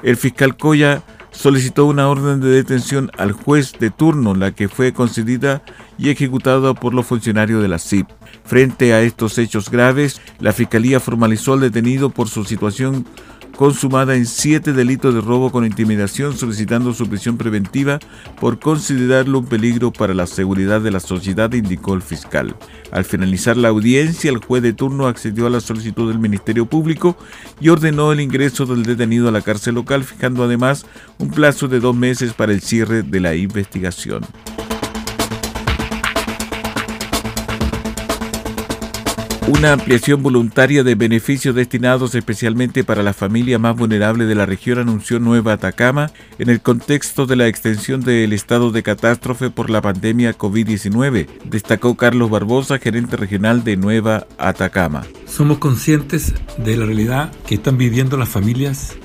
el 0.03 0.17
fiscal 0.17 0.57
Coya 0.57 1.03
solicitó 1.31 1.87
una 1.87 2.09
orden 2.09 2.41
de 2.41 2.49
detención 2.49 3.11
al 3.17 3.33
juez 3.33 3.73
de 3.79 3.91
turno, 3.91 4.35
la 4.35 4.53
que 4.53 4.69
fue 4.69 4.93
concedida 4.93 5.63
y 5.99 6.11
ejecutada 6.11 6.75
por 6.75 6.95
los 6.95 7.07
funcionarios 7.07 7.63
de 7.63 7.69
la 7.69 7.79
CIP. 7.79 8.09
Frente 8.45 8.93
a 8.93 9.03
estos 9.03 9.39
hechos 9.39 9.71
graves, 9.71 10.21
la 10.41 10.53
Fiscalía 10.53 11.01
formalizó 11.01 11.53
al 11.53 11.61
detenido 11.61 12.11
por 12.11 12.29
su 12.29 12.45
situación 12.45 13.07
consumada 13.59 14.15
en 14.15 14.25
siete 14.25 14.73
delitos 14.73 15.13
de 15.13 15.21
robo 15.21 15.51
con 15.51 15.67
intimidación, 15.67 16.39
solicitando 16.39 16.95
su 16.95 17.09
prisión 17.09 17.37
preventiva 17.37 17.99
por 18.41 18.61
considerarlo 18.61 19.41
un 19.41 19.47
peligro 19.47 19.93
para 19.93 20.15
la 20.15 20.29
seguridad 20.29 20.81
de 20.81 20.93
la 20.93 21.01
sociedad, 21.01 21.53
indicó 21.53 21.95
el 21.95 22.03
fiscal. 22.03 22.55
Al 22.93 23.05
finalizar 23.05 23.57
la 23.57 23.71
audiencia, 23.71 24.31
el 24.31 24.39
juez 24.39 24.63
de 24.63 24.75
turno 24.75 25.09
accedió 25.09 25.49
a 25.49 25.51
la 25.51 25.61
solicitud 25.61 26.09
del 26.09 26.21
Ministerio 26.21 26.67
Público 26.67 27.17
y 27.61 27.71
ordenó 27.71 28.13
el 28.13 28.21
ingreso 28.21 28.65
del 28.65 28.85
detenido 28.85 29.27
a 29.27 29.33
la 29.33 29.43
cárcel 29.43 29.75
local, 29.75 30.05
fijando 30.05 30.45
además 30.45 30.87
un 31.19 31.31
plazo 31.31 31.67
de 31.67 31.81
dos 31.81 31.97
meses 31.97 32.35
para 32.35 32.53
el 32.53 32.61
cierre 32.61 33.03
de 33.03 33.19
la 33.19 33.35
investigación. 33.35 34.23
Una 39.49 39.73
ampliación 39.73 40.23
voluntaria 40.23 40.85
de 40.85 40.95
beneficios 40.95 41.55
destinados 41.55 42.15
especialmente 42.15 42.85
para 42.85 43.03
la 43.03 43.15
familia 43.15 43.59
más 43.59 43.75
vulnerable 43.75 44.27
de 44.27 44.35
la 44.35 44.45
región 44.45 44.79
anunció 44.79 45.21
Nueva 45.21 45.55
Atacama 45.55 46.13
en 46.39 46.51
el 46.51 46.61
contexto 46.61 47.25
de 47.25 47.37
la 47.37 47.49
extensión 47.49 48.03
del 48.03 48.35
estado 48.35 48.71
de 48.73 48.83
catástrofe 48.83 49.49
por 49.49 49.71
la 49.71 49.81
pandemia 49.81 50.37
COVID-19, 50.37 51.27
destacó 51.47 51.97
Carlos 51.97 52.29
Barbosa, 52.29 52.79
gerente 52.79 53.17
regional 53.17 53.65
de 53.65 53.79
Nueva 53.79 54.27
Atacama. 54.37 55.07
Somos 55.25 55.57
conscientes 55.57 56.35
de 56.59 56.77
la 56.77 56.85
realidad 56.85 57.33
que 57.47 57.55
están 57.55 57.79
viviendo 57.79 58.19
las 58.19 58.29
familias 58.29 58.97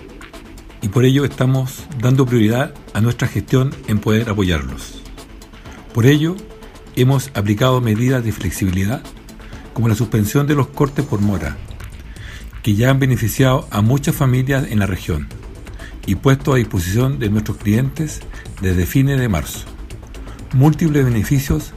y 0.81 0.89
por 0.89 1.05
ello 1.05 1.23
estamos 1.23 1.85
dando 2.01 2.25
prioridad 2.25 2.73
a 2.93 2.99
nuestra 2.99 3.29
gestión 3.29 3.73
en 3.87 3.99
poder 3.99 4.29
apoyarlos. 4.29 5.01
Por 5.93 6.05
ello, 6.05 6.35
hemos 6.97 7.31
aplicado 7.33 7.79
medidas 7.79 8.25
de 8.25 8.33
flexibilidad 8.33 9.03
como 9.73 9.87
la 9.87 9.95
suspensión 9.95 10.47
de 10.47 10.55
los 10.55 10.67
cortes 10.67 11.05
por 11.05 11.21
mora, 11.21 11.57
que 12.61 12.75
ya 12.75 12.89
han 12.89 12.99
beneficiado 12.99 13.67
a 13.71 13.81
muchas 13.81 14.15
familias 14.15 14.67
en 14.69 14.79
la 14.79 14.85
región 14.85 15.27
y 16.05 16.15
puesto 16.15 16.53
a 16.53 16.57
disposición 16.57 17.19
de 17.19 17.29
nuestros 17.29 17.57
clientes 17.57 18.21
desde 18.61 18.85
fines 18.85 19.19
de 19.19 19.29
marzo. 19.29 19.65
Múltiples 20.53 21.05
beneficios 21.05 21.73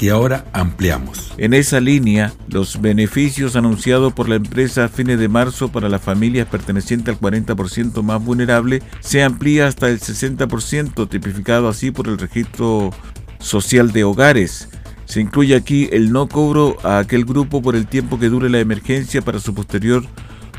que 0.00 0.08
ahora 0.08 0.46
ampliamos. 0.54 1.34
En 1.36 1.52
esa 1.52 1.78
línea, 1.78 2.32
los 2.48 2.80
beneficios 2.80 3.54
anunciados 3.54 4.14
por 4.14 4.30
la 4.30 4.36
empresa 4.36 4.84
a 4.84 4.88
fines 4.88 5.18
de 5.18 5.28
marzo 5.28 5.70
para 5.70 5.90
las 5.90 6.00
familias 6.00 6.48
pertenecientes 6.48 7.14
al 7.14 7.20
40% 7.20 8.02
más 8.02 8.24
vulnerable 8.24 8.82
se 9.00 9.22
amplía 9.22 9.66
hasta 9.66 9.90
el 9.90 10.00
60%, 10.00 11.06
tipificado 11.06 11.68
así 11.68 11.90
por 11.90 12.08
el 12.08 12.16
registro 12.16 12.94
social 13.40 13.92
de 13.92 14.04
hogares, 14.04 14.69
se 15.10 15.20
incluye 15.20 15.56
aquí 15.56 15.88
el 15.90 16.12
no 16.12 16.28
cobro 16.28 16.76
a 16.84 16.98
aquel 16.98 17.24
grupo 17.24 17.60
por 17.60 17.74
el 17.74 17.88
tiempo 17.88 18.20
que 18.20 18.28
dure 18.28 18.48
la 18.48 18.60
emergencia 18.60 19.20
para 19.22 19.40
su 19.40 19.52
posterior 19.52 20.04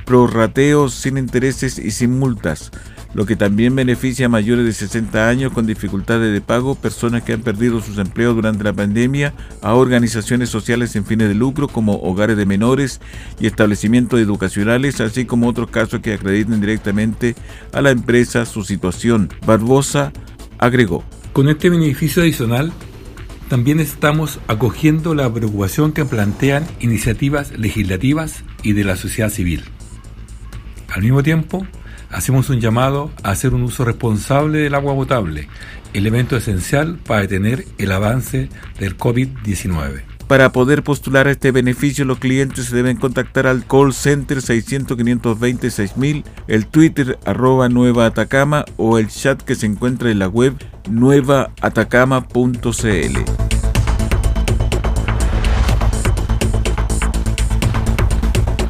prorrateo 0.05 0.89
sin 0.89 1.17
intereses 1.17 1.79
y 1.79 1.91
sin 1.91 2.20
multas, 2.20 2.70
lo 3.13 3.25
que 3.25 3.38
también 3.38 3.74
beneficia 3.77 4.25
a 4.25 4.29
mayores 4.29 4.65
de 4.65 4.74
60 4.74 5.29
años 5.29 5.53
con 5.53 5.65
dificultades 5.65 6.34
de 6.34 6.41
pago, 6.41 6.75
personas 6.75 7.24
que 7.24 7.31
han 7.31 7.43
perdido 7.43 7.79
sus 7.79 7.98
empleos 7.98 8.36
durante 8.36 8.65
la 8.65 8.74
pandemia, 8.74 9.34
a 9.62 9.74
organizaciones 9.74 10.50
sociales 10.50 10.91
sin 10.91 11.05
fines 11.05 11.29
de 11.29 11.36
lucro 11.36 11.70
como 11.70 12.01
hogares 12.01 12.36
de 12.36 12.46
menores 12.46 13.00
y 13.39 13.48
establecimientos 13.48 14.20
educacionales, 14.20 15.00
así 15.00 15.24
como 15.24 15.48
otros 15.48 15.70
casos 15.70 16.01
que 16.01 16.15
acrediten 16.15 16.60
directamente 16.60 17.36
a 17.72 17.81
la 17.81 17.91
empresa 17.91 18.46
su 18.46 18.65
situación. 18.65 19.29
Barbosa 19.46 20.12
agregó. 20.58 21.05
Con 21.31 21.48
este 21.48 21.70
beneficio 21.70 22.22
adicional, 22.22 22.74
también 23.51 23.81
estamos 23.81 24.39
acogiendo 24.48 25.13
la 25.13 25.29
preocupación 25.29 25.91
que 25.91 26.05
plantean 26.05 26.65
iniciativas 26.79 27.51
legislativas 27.60 28.46
y 28.63 28.72
de 28.72 28.86
la 28.86 28.96
sociedad 28.96 29.29
civil. 29.29 29.65
Al 30.88 31.01
mismo 31.01 31.22
tiempo, 31.22 31.67
hacemos 32.12 32.50
un 32.50 32.62
llamado 32.62 33.12
a 33.24 33.31
hacer 33.31 33.53
un 33.53 33.63
uso 33.63 33.84
responsable 33.84 34.60
del 34.60 34.74
agua 34.74 34.96
potable, 34.96 35.50
elemento 35.93 36.38
esencial 36.38 36.96
para 37.05 37.24
detener 37.24 37.65
el 37.77 37.91
avance 37.91 38.48
del 38.79 38.98
COVID-19. 38.98 40.10
Para 40.31 40.53
poder 40.53 40.81
postular 40.81 41.27
este 41.27 41.51
beneficio, 41.51 42.05
los 42.05 42.17
clientes 42.17 42.67
se 42.67 42.75
deben 42.77 42.95
contactar 42.95 43.47
al 43.47 43.65
call 43.65 43.93
center 43.93 44.41
600 44.41 44.95
520 44.95 45.69
6000, 45.69 46.23
el 46.47 46.67
Twitter 46.67 47.19
arroba 47.25 47.67
Nueva 47.67 48.05
Atacama 48.05 48.63
o 48.77 48.97
el 48.97 49.09
chat 49.09 49.41
que 49.41 49.55
se 49.55 49.65
encuentra 49.65 50.09
en 50.09 50.19
la 50.19 50.29
web 50.29 50.55
nuevaatacama.cl. 50.89 53.50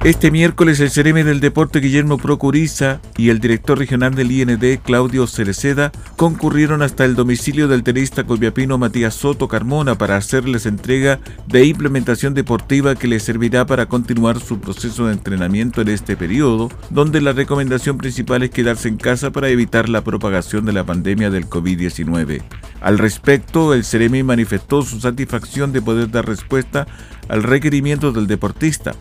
Este 0.03 0.31
miércoles 0.31 0.79
el 0.79 0.89
Cereme 0.89 1.23
del 1.23 1.41
Deporte 1.41 1.79
Guillermo 1.79 2.17
Procuriza 2.17 2.99
y 3.17 3.29
el 3.29 3.39
director 3.39 3.77
regional 3.77 4.15
del 4.15 4.31
IND 4.31 4.79
Claudio 4.83 5.27
Cereceda 5.27 5.91
concurrieron 6.15 6.81
hasta 6.81 7.05
el 7.05 7.13
domicilio 7.13 7.67
del 7.67 7.83
tenista 7.83 8.23
copiapino 8.23 8.79
Matías 8.79 9.13
Soto 9.13 9.47
Carmona 9.47 9.99
para 9.99 10.17
hacerles 10.17 10.65
entrega 10.65 11.19
de 11.45 11.65
implementación 11.65 12.33
deportiva 12.33 12.95
que 12.95 13.07
les 13.07 13.21
servirá 13.21 13.67
para 13.67 13.85
continuar 13.85 14.39
su 14.39 14.59
proceso 14.59 15.05
de 15.05 15.13
entrenamiento 15.13 15.81
en 15.81 15.89
este 15.89 16.17
periodo, 16.17 16.71
donde 16.89 17.21
la 17.21 17.33
recomendación 17.33 17.99
principal 17.99 18.41
es 18.41 18.49
quedarse 18.49 18.87
en 18.87 18.97
casa 18.97 19.29
para 19.29 19.49
evitar 19.49 19.87
la 19.87 20.03
propagación 20.03 20.65
de 20.65 20.73
la 20.73 20.83
pandemia 20.83 21.29
del 21.29 21.47
COVID-19. 21.47 22.41
Al 22.81 22.97
respecto, 22.97 23.75
el 23.75 23.85
Cereme 23.85 24.23
manifestó 24.23 24.81
su 24.81 24.99
satisfacción 24.99 25.71
de 25.71 25.83
poder 25.83 26.09
dar 26.09 26.25
respuesta 26.25 26.87
al 27.29 27.43
requerimiento 27.43 28.11
del 28.11 28.25
deportista 28.25 28.95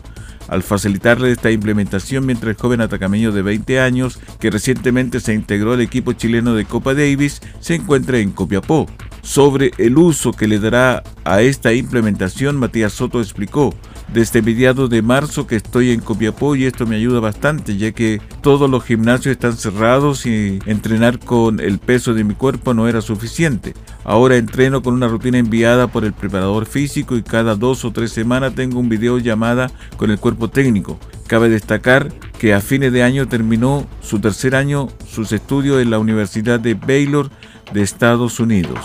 al 0.51 0.63
facilitarle 0.63 1.31
esta 1.31 1.49
implementación 1.49 2.25
mientras 2.25 2.49
el 2.51 2.61
joven 2.61 2.81
atacameño 2.81 3.31
de 3.31 3.41
20 3.41 3.79
años, 3.79 4.19
que 4.39 4.51
recientemente 4.51 5.21
se 5.21 5.33
integró 5.33 5.73
al 5.73 5.81
equipo 5.81 6.11
chileno 6.11 6.53
de 6.53 6.65
Copa 6.65 6.93
Davis, 6.93 7.41
se 7.61 7.75
encuentra 7.75 8.19
en 8.19 8.31
Copiapó. 8.31 8.85
Sobre 9.21 9.71
el 9.77 9.97
uso 9.97 10.33
que 10.33 10.47
le 10.47 10.59
dará 10.59 11.03
a 11.23 11.41
esta 11.41 11.71
implementación, 11.71 12.57
Matías 12.57 12.91
Soto 12.91 13.21
explicó, 13.21 13.73
desde 14.13 14.41
mediados 14.41 14.89
de 14.89 15.01
marzo 15.01 15.47
que 15.47 15.55
estoy 15.55 15.91
en 15.91 16.01
Copiapó 16.01 16.55
y 16.55 16.65
esto 16.65 16.85
me 16.85 16.95
ayuda 16.95 17.19
bastante 17.19 17.77
ya 17.77 17.91
que 17.91 18.21
todos 18.41 18.69
los 18.69 18.83
gimnasios 18.83 19.33
están 19.33 19.55
cerrados 19.55 20.25
y 20.25 20.59
entrenar 20.65 21.19
con 21.19 21.59
el 21.59 21.79
peso 21.79 22.13
de 22.13 22.23
mi 22.23 22.33
cuerpo 22.33 22.73
no 22.73 22.87
era 22.87 23.01
suficiente. 23.01 23.73
Ahora 24.03 24.37
entreno 24.37 24.81
con 24.81 24.93
una 24.93 25.07
rutina 25.07 25.37
enviada 25.37 25.87
por 25.87 26.03
el 26.03 26.13
preparador 26.13 26.65
físico 26.65 27.15
y 27.15 27.23
cada 27.23 27.55
dos 27.55 27.85
o 27.85 27.91
tres 27.91 28.11
semanas 28.11 28.55
tengo 28.55 28.79
un 28.79 28.89
video 28.89 29.17
llamada 29.17 29.71
con 29.97 30.11
el 30.11 30.19
cuerpo 30.19 30.49
técnico. 30.49 30.99
Cabe 31.27 31.49
destacar 31.49 32.11
que 32.39 32.53
a 32.53 32.59
fines 32.59 32.91
de 32.91 33.03
año 33.03 33.27
terminó 33.27 33.87
su 34.01 34.19
tercer 34.19 34.55
año 34.55 34.89
sus 35.07 35.31
estudios 35.31 35.81
en 35.81 35.89
la 35.89 35.99
Universidad 35.99 36.59
de 36.59 36.73
Baylor 36.73 37.29
de 37.73 37.83
Estados 37.83 38.39
Unidos. 38.39 38.79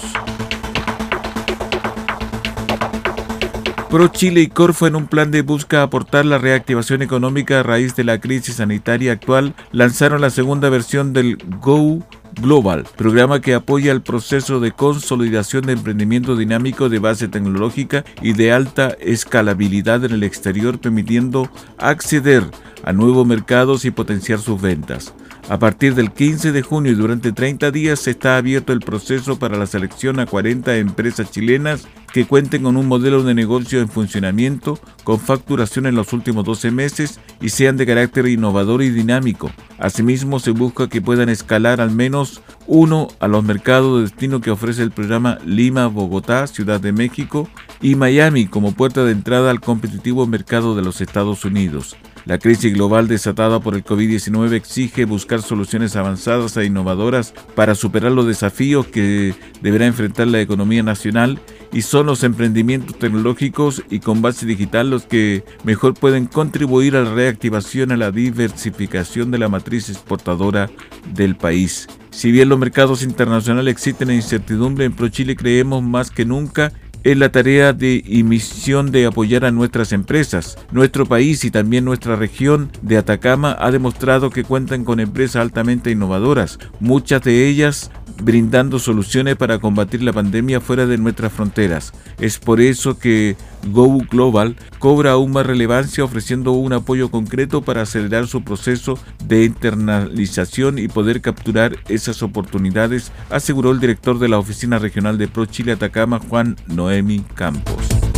Pro 3.96 4.08
Chile 4.08 4.42
y 4.42 4.48
Corfo 4.48 4.86
en 4.86 4.94
un 4.94 5.06
plan 5.06 5.30
de 5.30 5.40
busca 5.40 5.82
aportar 5.82 6.26
la 6.26 6.36
reactivación 6.36 7.00
económica 7.00 7.60
a 7.60 7.62
raíz 7.62 7.96
de 7.96 8.04
la 8.04 8.20
crisis 8.20 8.56
sanitaria 8.56 9.12
actual 9.12 9.54
lanzaron 9.72 10.20
la 10.20 10.28
segunda 10.28 10.68
versión 10.68 11.14
del 11.14 11.38
Go 11.62 12.00
Global, 12.42 12.84
programa 12.94 13.40
que 13.40 13.54
apoya 13.54 13.92
el 13.92 14.02
proceso 14.02 14.60
de 14.60 14.72
consolidación 14.72 15.64
de 15.64 15.72
emprendimiento 15.72 16.36
dinámico 16.36 16.90
de 16.90 16.98
base 16.98 17.28
tecnológica 17.28 18.04
y 18.20 18.34
de 18.34 18.52
alta 18.52 18.88
escalabilidad 19.00 20.04
en 20.04 20.12
el 20.12 20.24
exterior, 20.24 20.78
permitiendo 20.78 21.48
acceder 21.78 22.44
a 22.84 22.92
nuevos 22.92 23.26
mercados 23.26 23.86
y 23.86 23.92
potenciar 23.92 24.40
sus 24.40 24.60
ventas. 24.60 25.14
A 25.48 25.60
partir 25.60 25.94
del 25.94 26.10
15 26.10 26.50
de 26.50 26.62
junio 26.62 26.90
y 26.90 26.96
durante 26.96 27.30
30 27.30 27.70
días 27.70 28.08
está 28.08 28.36
abierto 28.36 28.72
el 28.72 28.80
proceso 28.80 29.38
para 29.38 29.56
la 29.56 29.68
selección 29.68 30.18
a 30.18 30.26
40 30.26 30.76
empresas 30.78 31.30
chilenas 31.30 31.86
que 32.12 32.26
cuenten 32.26 32.64
con 32.64 32.76
un 32.76 32.88
modelo 32.88 33.22
de 33.22 33.32
negocio 33.32 33.80
en 33.80 33.88
funcionamiento, 33.88 34.80
con 35.04 35.20
facturación 35.20 35.86
en 35.86 35.94
los 35.94 36.12
últimos 36.12 36.44
12 36.44 36.72
meses 36.72 37.20
y 37.40 37.50
sean 37.50 37.76
de 37.76 37.86
carácter 37.86 38.26
innovador 38.26 38.82
y 38.82 38.90
dinámico. 38.90 39.52
Asimismo, 39.78 40.40
se 40.40 40.50
busca 40.50 40.88
que 40.88 41.00
puedan 41.00 41.28
escalar 41.28 41.80
al 41.80 41.92
menos 41.92 42.42
uno 42.66 43.06
a 43.20 43.28
los 43.28 43.44
mercados 43.44 43.98
de 43.98 44.02
destino 44.02 44.40
que 44.40 44.50
ofrece 44.50 44.82
el 44.82 44.90
programa 44.90 45.38
Lima, 45.44 45.86
Bogotá, 45.86 46.48
Ciudad 46.48 46.80
de 46.80 46.90
México 46.90 47.48
y 47.80 47.94
Miami 47.94 48.46
como 48.46 48.72
puerta 48.72 49.04
de 49.04 49.12
entrada 49.12 49.52
al 49.52 49.60
competitivo 49.60 50.26
mercado 50.26 50.74
de 50.74 50.82
los 50.82 51.00
Estados 51.00 51.44
Unidos. 51.44 51.96
La 52.26 52.38
crisis 52.38 52.74
global 52.74 53.06
desatada 53.06 53.60
por 53.60 53.76
el 53.76 53.84
COVID-19 53.84 54.52
exige 54.54 55.04
buscar 55.04 55.42
soluciones 55.42 55.94
avanzadas 55.94 56.56
e 56.56 56.64
innovadoras 56.64 57.32
para 57.54 57.76
superar 57.76 58.10
los 58.10 58.26
desafíos 58.26 58.84
que 58.88 59.32
deberá 59.62 59.86
enfrentar 59.86 60.26
la 60.26 60.40
economía 60.40 60.82
nacional 60.82 61.38
y 61.72 61.82
son 61.82 62.06
los 62.06 62.24
emprendimientos 62.24 62.98
tecnológicos 62.98 63.84
y 63.90 64.00
con 64.00 64.22
base 64.22 64.44
digital 64.44 64.90
los 64.90 65.04
que 65.04 65.44
mejor 65.62 65.94
pueden 65.94 66.26
contribuir 66.26 66.96
a 66.96 67.04
la 67.04 67.14
reactivación 67.14 67.92
a 67.92 67.96
la 67.96 68.10
diversificación 68.10 69.30
de 69.30 69.38
la 69.38 69.48
matriz 69.48 69.88
exportadora 69.88 70.68
del 71.14 71.36
país. 71.36 71.86
Si 72.10 72.32
bien 72.32 72.48
los 72.48 72.58
mercados 72.58 73.04
internacionales 73.04 73.70
existen 73.70 74.10
en 74.10 74.16
incertidumbre, 74.16 74.84
en 74.84 74.94
ProChile 74.94 75.36
creemos 75.36 75.84
más 75.84 76.10
que 76.10 76.24
nunca 76.24 76.72
es 77.06 77.16
la 77.16 77.30
tarea 77.30 77.72
de 77.72 78.02
y 78.04 78.24
misión 78.24 78.90
de 78.90 79.06
apoyar 79.06 79.44
a 79.44 79.52
nuestras 79.52 79.92
empresas. 79.92 80.58
Nuestro 80.72 81.06
país 81.06 81.44
y 81.44 81.52
también 81.52 81.84
nuestra 81.84 82.16
región 82.16 82.72
de 82.82 82.96
Atacama 82.96 83.56
ha 83.60 83.70
demostrado 83.70 84.30
que 84.30 84.42
cuentan 84.42 84.84
con 84.84 84.98
empresas 84.98 85.36
altamente 85.36 85.92
innovadoras, 85.92 86.58
muchas 86.80 87.22
de 87.22 87.46
ellas 87.46 87.92
brindando 88.22 88.78
soluciones 88.78 89.36
para 89.36 89.58
combatir 89.58 90.02
la 90.02 90.12
pandemia 90.12 90.60
fuera 90.60 90.86
de 90.86 90.98
nuestras 90.98 91.32
fronteras. 91.32 91.92
Es 92.18 92.38
por 92.38 92.60
eso 92.60 92.98
que 92.98 93.36
Go 93.70 93.98
Global 94.10 94.56
cobra 94.78 95.12
aún 95.12 95.32
más 95.32 95.46
relevancia 95.46 96.04
ofreciendo 96.04 96.52
un 96.52 96.72
apoyo 96.72 97.10
concreto 97.10 97.62
para 97.62 97.82
acelerar 97.82 98.26
su 98.26 98.42
proceso 98.42 98.98
de 99.24 99.44
internalización 99.44 100.78
y 100.78 100.88
poder 100.88 101.20
capturar 101.20 101.76
esas 101.88 102.22
oportunidades, 102.22 103.12
aseguró 103.30 103.70
el 103.72 103.80
director 103.80 104.18
de 104.18 104.28
la 104.28 104.38
Oficina 104.38 104.78
Regional 104.78 105.18
de 105.18 105.28
Pro 105.28 105.46
Chile 105.46 105.72
Atacama, 105.72 106.18
Juan 106.18 106.56
Noemi 106.66 107.20
Campos. 107.34 108.15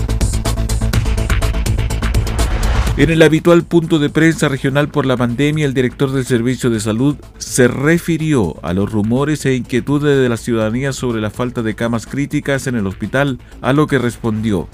En 2.98 3.10
el 3.10 3.22
habitual 3.22 3.62
punto 3.62 4.00
de 4.00 4.10
prensa 4.10 4.48
regional 4.48 4.88
por 4.88 5.06
la 5.06 5.16
pandemia, 5.16 5.64
el 5.64 5.72
director 5.72 6.10
del 6.10 6.26
Servicio 6.26 6.68
de 6.68 6.80
Salud 6.80 7.16
se 7.38 7.68
refirió 7.68 8.56
a 8.62 8.72
los 8.72 8.90
rumores 8.90 9.46
e 9.46 9.54
inquietudes 9.54 10.18
de 10.18 10.28
la 10.28 10.36
ciudadanía 10.36 10.92
sobre 10.92 11.20
la 11.20 11.30
falta 11.30 11.62
de 11.62 11.76
camas 11.76 12.08
críticas 12.08 12.66
en 12.66 12.74
el 12.74 12.88
hospital, 12.88 13.38
a 13.60 13.72
lo 13.72 13.86
que 13.86 13.98
respondió. 13.98 14.68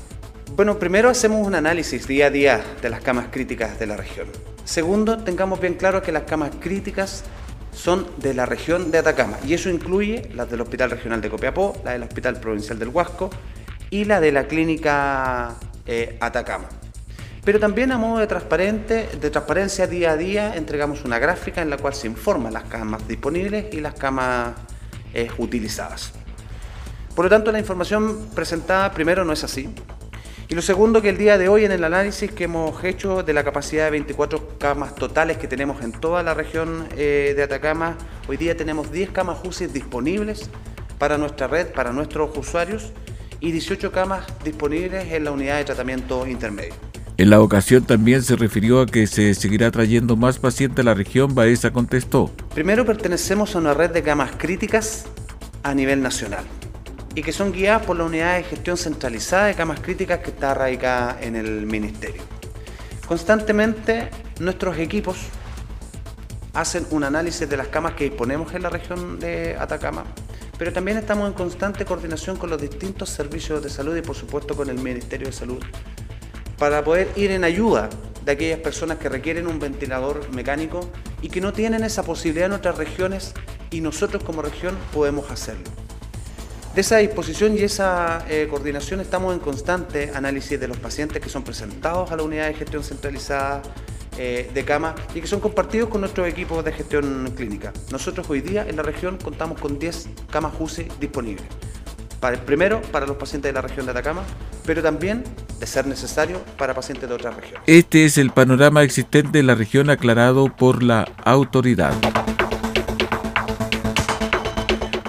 Bueno, 0.57 0.79
primero 0.79 1.11
hacemos 1.11 1.47
un 1.47 1.55
análisis 1.55 2.09
día 2.09 2.29
a 2.29 2.31
día 2.31 2.65
de 2.81 2.89
las 2.89 3.03
camas 3.03 3.27
críticas 3.31 3.79
de 3.79 3.89
la 3.89 3.99
región. 3.99 4.29
Segundo, 4.65 5.19
tengamos 5.19 5.61
bien 5.61 5.75
claro 5.75 6.01
que 6.01 6.11
las 6.11 6.23
camas 6.23 6.53
críticas 6.59 7.25
son 7.75 8.07
de 8.23 8.33
la 8.33 8.47
región 8.47 8.91
de 8.91 8.97
Atacama 8.97 9.37
y 9.47 9.53
eso 9.53 9.69
incluye 9.69 10.31
las 10.35 10.51
del 10.51 10.63
Hospital 10.63 10.91
Regional 10.93 11.21
de 11.21 11.29
Copiapó, 11.29 11.77
la 11.85 11.91
del 11.91 12.05
Hospital 12.05 12.41
Provincial 12.41 12.79
del 12.79 12.89
Huasco 12.89 13.29
y 13.91 14.07
la 14.07 14.23
de 14.23 14.33
la 14.33 14.47
Clínica 14.47 15.57
eh, 15.85 16.17
Atacama. 16.23 16.71
Pero 17.45 17.61
también 17.61 17.93
a 17.93 17.99
modo 17.99 18.21
de, 18.21 18.27
transparente, 18.27 19.09
de 19.21 19.31
transparencia 19.31 19.87
día 19.87 20.13
a 20.13 20.17
día 20.17 20.57
entregamos 20.57 21.05
una 21.05 21.19
gráfica 21.19 21.61
en 21.61 21.69
la 21.69 21.77
cual 21.77 21.95
se 21.95 22.07
informa 22.07 22.51
las 22.51 22.65
camas 22.65 23.07
disponibles 23.07 23.67
y 23.73 23.81
las 23.81 23.95
camas 23.95 24.55
eh, 25.13 25.29
utilizadas. 25.37 26.13
Por 27.15 27.27
lo 27.27 27.29
tanto, 27.29 27.53
la 27.53 27.59
información 27.59 28.29
presentada 28.35 28.91
primero 28.93 29.25
no 29.25 29.33
es 29.33 29.45
así. 29.45 29.69
Y 30.49 30.55
lo 30.55 30.63
segundo, 30.63 31.01
que 31.01 31.11
el 31.11 31.19
día 31.19 31.39
de 31.39 31.49
hoy 31.49 31.65
en 31.65 31.73
el 31.73 31.85
análisis 31.85 32.31
que 32.33 32.45
hemos 32.45 32.83
hecho 32.83 33.23
de 33.23 33.33
la 33.33 33.45
capacidad 33.45 33.85
de 33.85 33.93
24 33.93 34.59
camas 34.59 34.95
totales 34.95 35.37
que 35.37 35.47
tenemos 35.47 35.83
en 35.83 35.93
toda 35.93 36.23
la 36.23 36.35
región 36.35 36.89
eh, 36.97 37.35
de 37.37 37.43
Atacama, 37.43 37.97
hoy 38.27 38.37
día 38.37 38.57
tenemos 38.57 38.91
10 38.91 39.11
camas 39.11 39.39
UCI 39.45 39.67
disponibles 39.67 40.51
para 40.99 41.19
nuestra 41.19 41.47
red, 41.47 41.69
para 41.69 41.93
nuestros 41.93 42.37
usuarios, 42.37 42.93
y 43.41 43.53
18 43.53 43.93
camas 43.93 44.27
disponibles 44.43 45.13
en 45.13 45.25
la 45.25 45.31
unidad 45.31 45.59
de 45.59 45.65
tratamiento 45.65 46.27
intermedio. 46.27 46.75
En 47.17 47.31
la 47.31 47.41
ocasión 47.41 47.85
también 47.85 48.25
se 48.25 48.35
refirió 48.35 48.81
a 48.81 48.87
que 48.87 49.07
se 49.07 49.35
seguirá 49.35 49.71
trayendo 49.71 50.17
más 50.17 50.41
pacientes 50.41 50.81
a 50.81 50.87
la 50.87 50.95
región. 50.95 51.33
Baeza 51.33 51.73
contestó. 51.73 52.33
Primero 52.53 52.85
pertenecemos 52.85 53.55
a 53.55 53.61
una 53.61 53.73
red 53.73 53.91
de 53.91 54.03
camas 54.03 54.33
críticas 54.37 55.05
a 55.63 55.75
nivel 55.75 56.03
nacional 56.03 56.45
y 57.15 57.23
que 57.23 57.33
son 57.33 57.53
guiadas 57.53 57.87
por 57.87 57.97
la 57.97 58.05
unidad 58.05 58.37
de 58.37 58.43
gestión 58.43 58.77
centralizada 58.77 59.47
de 59.47 59.55
camas 59.55 59.79
críticas 59.79 60.19
que 60.19 60.31
está 60.31 60.55
radicada 60.55 61.17
en 61.21 61.37
el 61.37 61.67
ministerio. 61.67 62.21
Constantemente 63.07 64.11
nuestros 64.41 64.77
equipos 64.79 65.17
hacen 66.53 66.85
un 66.91 67.05
análisis 67.05 67.49
de 67.49 67.57
las 67.57 67.69
camas 67.69 67.93
que 67.93 68.05
disponemos 68.05 68.53
en 68.55 68.63
la 68.63 68.71
región 68.71 69.21
de 69.21 69.57
Atacama, 69.57 70.03
pero 70.59 70.73
también 70.73 70.99
estamos 70.99 71.29
en 71.29 71.35
constante 71.35 71.85
coordinación 71.85 72.37
con 72.37 72.51
los 72.51 72.61
distintos 72.61 73.09
servicios 73.11 73.63
de 73.63 73.71
salud 73.71 73.97
y 73.97 74.03
por 74.03 74.17
supuesto 74.17 74.57
con 74.57 74.69
el 74.69 74.81
Ministerio 74.81 75.29
de 75.29 75.33
Salud 75.33 75.63
para 76.59 76.85
poder 76.85 77.11
ir 77.17 77.31
en 77.31 77.45
ayuda 77.45 77.91
de 78.25 78.33
aquellas 78.33 78.61
personas 78.61 78.99
que 78.99 79.09
requieren 79.09 79.47
un 79.47 79.59
ventilador 79.59 80.31
mecánico 80.33 80.89
y 81.21 81.29
que 81.29 81.41
no 81.41 81.53
tienen 81.53 81.85
esa 81.85 82.03
posibilidad 82.03 82.47
en 82.47 82.53
otras 82.53 82.79
regiones 82.79 83.35
y 83.71 83.81
nosotros 83.81 84.23
como 84.25 84.43
región 84.43 84.77
podemos 84.93 85.31
hacerlo. 85.31 85.65
De 86.75 86.81
esa 86.81 86.97
disposición 86.97 87.57
y 87.57 87.61
esa 87.61 88.25
eh, 88.29 88.49
coordinación 88.51 89.01
estamos 89.01 89.33
en 89.33 89.41
constante 89.41 90.11
análisis 90.15 90.59
de 90.59 90.67
los 90.67 90.77
pacientes 90.79 91.23
que 91.23 91.29
son 91.29 91.45
presentados 91.45 92.11
a 92.11 92.17
la 92.17 92.25
unidad 92.25 92.49
de 92.49 92.55
gestión 92.55 92.83
centralizada 92.83 93.63
eh, 94.19 94.51
de 94.53 94.65
cama 94.65 94.95
y 95.15 95.21
que 95.21 95.27
son 95.27 95.41
compartidos 95.41 95.89
con 95.89 96.01
nuestro 96.01 96.27
equipo 96.27 96.63
de 96.63 96.73
gestión 96.73 97.33
clínica. 97.37 97.73
Nosotros 97.93 98.29
hoy 98.29 98.41
día 98.41 98.67
en 98.69 98.77
la 98.77 98.83
región 98.83 99.19
contamos 99.19 99.61
con 99.61 99.79
10 99.79 100.09
camas 100.31 100.55
UCI 100.59 100.89
disponibles 100.99 101.47
primero 102.45 102.83
para 102.93 103.07
los 103.07 103.17
pacientes 103.17 103.51
de 103.51 103.55
la 103.55 103.63
región 103.63 103.87
de 103.87 103.93
Atacama, 103.93 104.23
pero 104.67 104.83
también, 104.83 105.25
de 105.61 105.67
ser 105.67 105.87
necesario, 105.87 106.41
para 106.59 106.75
pacientes 106.75 107.09
de 107.09 107.15
otras 107.15 107.37
regiones. 107.37 107.63
Este 107.67 108.05
es 108.05 108.19
el 108.19 108.31
panorama 108.31 108.83
existente 108.83 109.39
en 109.39 109.47
la 109.47 109.55
región 109.55 109.91
aclarado 109.91 110.55
por 110.55 110.83
la 110.83 111.07
autoridad. 111.25 111.95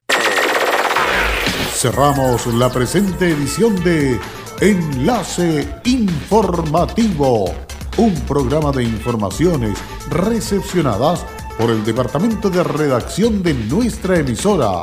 Cerramos 1.72 2.46
la 2.48 2.68
presente 2.68 3.30
edición 3.30 3.82
de 3.82 4.20
Enlace 4.60 5.66
Informativo, 5.84 7.46
un 7.96 8.14
programa 8.28 8.72
de 8.72 8.84
informaciones 8.84 9.78
recepcionadas 10.10 11.24
por 11.56 11.70
el 11.70 11.82
departamento 11.82 12.50
de 12.50 12.62
redacción 12.62 13.42
de 13.42 13.54
nuestra 13.54 14.18
emisora. 14.18 14.82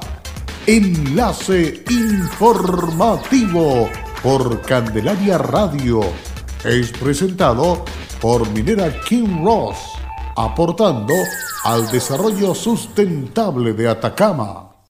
Enlace 0.65 1.83
informativo 1.91 3.87
por 4.23 4.61
Candelaria 4.63 5.37
Radio. 5.37 6.01
Es 6.63 6.91
presentado 6.91 7.85
por 8.19 8.49
Minera 8.49 8.99
King 9.01 9.43
Ross, 9.45 9.77
aportando 10.43 11.13
al 11.65 11.89
desarrollo 11.91 12.55
sustentable 12.55 13.73
de 13.73 13.87
Atacama. 13.87 14.70